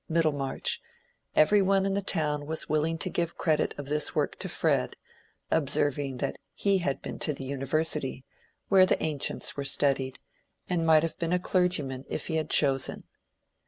[0.09, 0.81] Middlemarch,
[1.35, 4.49] every one in the town was willing to give the credit of this work to
[4.49, 4.95] Fred,
[5.51, 8.25] observing that he had been to the University,
[8.67, 10.17] "where the ancients were studied,"
[10.67, 13.03] and might have been a clergyman if he had chosen.